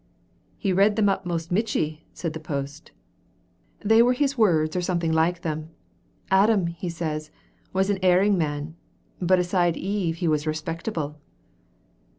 "He 0.57 0.73
redd 0.73 0.95
them 0.95 1.07
up 1.09 1.27
most 1.27 1.51
michty," 1.51 2.07
said 2.11 2.33
the 2.33 2.39
post. 2.39 2.89
"Thae 3.85 4.01
was 4.01 4.17
his 4.17 4.33
very 4.33 4.41
words 4.41 4.75
or 4.75 4.81
something 4.81 5.11
like 5.13 5.41
them: 5.43 5.69
'Adam,' 6.31 6.73
says 6.89 7.27
he, 7.27 7.33
'was 7.71 7.91
an 7.91 7.99
erring 8.01 8.35
man, 8.35 8.73
but 9.21 9.37
aside 9.37 9.77
Eve 9.77 10.15
he 10.15 10.27
was 10.27 10.47
respectable.'" 10.47 11.19